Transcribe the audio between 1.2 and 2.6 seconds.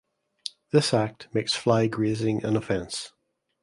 makes fly grazing an